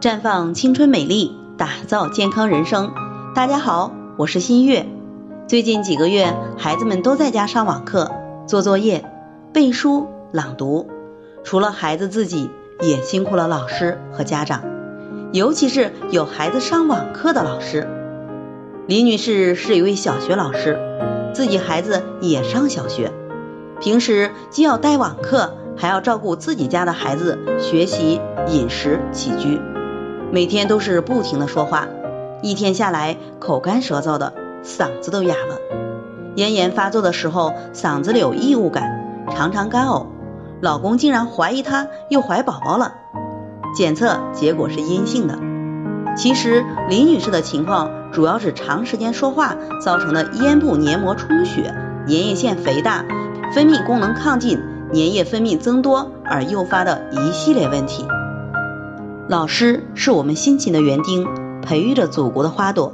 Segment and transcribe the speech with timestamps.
[0.00, 2.94] 绽放青春美丽，打造健康人生。
[3.34, 4.86] 大家好，我是新月。
[5.46, 8.10] 最近几个月，孩子们都在家上网课、
[8.46, 9.04] 做作业、
[9.52, 10.88] 背书、朗读，
[11.44, 12.48] 除了孩子自己，
[12.80, 14.62] 也辛苦了老师和家长，
[15.32, 17.86] 尤其是有孩子上网课的老师。
[18.86, 20.78] 李女士是一位小学老师，
[21.34, 23.12] 自己孩子也上小学，
[23.82, 29.60] 平时既要带网课，还要照顾自己家的孩子学习、饮食起居，
[30.32, 31.86] 每天都是不停的说话，
[32.42, 34.32] 一天下来口干舌燥的，
[34.64, 35.58] 嗓子都哑了。
[36.36, 40.06] 咽炎发作的时候，嗓子里有异物感，常常干呕。
[40.60, 42.94] 老公竟然怀疑她又怀宝宝了，
[43.74, 45.38] 检测结果是阴性的。
[46.16, 47.90] 其实李女士的情况。
[48.12, 51.72] 主要是长时间说话造成的咽部黏膜充血、
[52.08, 53.04] 粘液腺肥大、
[53.54, 54.60] 分泌功能亢进、
[54.92, 58.04] 粘液分泌增多而诱发的一系列问题。
[59.30, 61.24] 老师是我们辛勤的园丁，
[61.62, 62.92] 培育着祖国的花朵。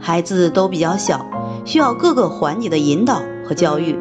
[0.00, 1.30] 孩子都比较小，
[1.64, 3.96] 需要各个环节的引导和教育，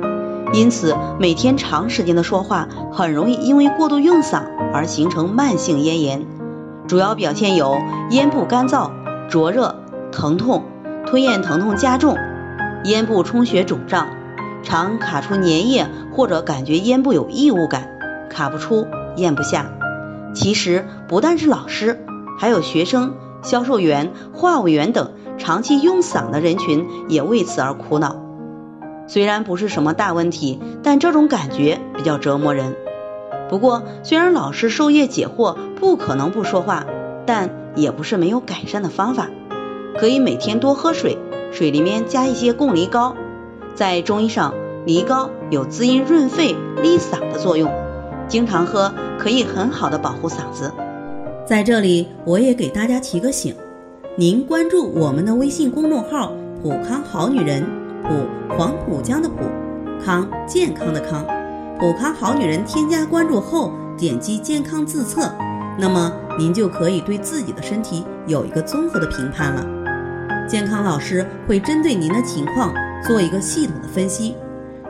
[0.54, 4.42] 因此每天长时间的说话，很容易因为过度用嗓
[4.74, 6.26] 而形成慢性咽炎。
[6.88, 7.78] 主要表现有
[8.10, 8.90] 咽部干燥、
[9.30, 9.76] 灼热。
[10.12, 10.64] 疼痛、
[11.06, 12.18] 吞咽疼痛加重，
[12.86, 14.08] 咽部充血肿胀，
[14.64, 17.88] 常卡出粘液或者感觉咽部有异物感，
[18.32, 19.70] 卡不出、咽不下。
[20.40, 22.06] 其实不但是老师，
[22.38, 28.18] 还有学生、销售员、话务员等长期用嗓的人群也为此而苦恼。
[29.08, 32.76] 虽然不是什么大问题，但这种感觉比较折磨人。
[33.50, 36.86] 不过，虽然老师授业解惑不可能不说话，
[37.26, 39.30] 但也不是没有改善的方法。
[39.98, 41.18] 可以每天多喝水，
[41.52, 43.16] 水里面加一些贡梨膏。
[43.74, 44.54] 在中医上，
[44.86, 47.72] 梨膏有滋阴润肺、利嗓的作用，
[48.28, 50.72] 经常喝可以很好的保护嗓子。
[51.46, 53.56] 在这里，我也给大家提个醒：
[54.18, 57.66] 您关注我们的微信公众号“普康好女人”，
[58.04, 58.10] 普
[58.56, 59.46] 黄浦江的普，
[60.04, 61.26] 康健康的康，
[61.80, 62.66] 普康好女人。
[62.66, 65.32] 添加关注后，点击健康自测，
[65.80, 69.66] 那么您就可以对自己的身体有一个综合的评判了。
[70.50, 72.74] 健康老师会针对您的情况
[73.04, 74.36] 做一个系统的分析，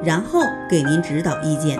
[0.04, 1.80] 然后给您指导意见。